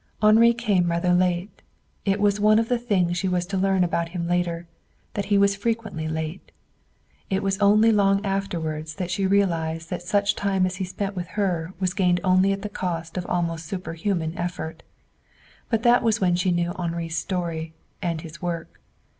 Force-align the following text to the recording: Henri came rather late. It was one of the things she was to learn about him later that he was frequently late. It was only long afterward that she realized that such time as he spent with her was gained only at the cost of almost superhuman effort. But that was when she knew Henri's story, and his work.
Henri 0.19 0.51
came 0.51 0.89
rather 0.89 1.13
late. 1.13 1.61
It 2.05 2.19
was 2.19 2.39
one 2.39 2.57
of 2.57 2.69
the 2.69 2.79
things 2.79 3.19
she 3.19 3.27
was 3.27 3.45
to 3.45 3.55
learn 3.55 3.83
about 3.83 4.09
him 4.09 4.27
later 4.27 4.65
that 5.13 5.25
he 5.25 5.37
was 5.37 5.55
frequently 5.55 6.07
late. 6.07 6.51
It 7.29 7.43
was 7.43 7.59
only 7.59 7.91
long 7.91 8.25
afterward 8.25 8.87
that 8.97 9.11
she 9.11 9.27
realized 9.27 9.91
that 9.91 10.01
such 10.01 10.33
time 10.35 10.65
as 10.65 10.77
he 10.77 10.85
spent 10.85 11.15
with 11.15 11.27
her 11.37 11.75
was 11.79 11.93
gained 11.93 12.19
only 12.23 12.51
at 12.51 12.63
the 12.63 12.67
cost 12.67 13.15
of 13.15 13.27
almost 13.27 13.67
superhuman 13.67 14.35
effort. 14.39 14.81
But 15.69 15.83
that 15.83 16.01
was 16.01 16.19
when 16.19 16.35
she 16.35 16.49
knew 16.49 16.73
Henri's 16.79 17.15
story, 17.15 17.75
and 18.01 18.21
his 18.21 18.41
work. 18.41 18.79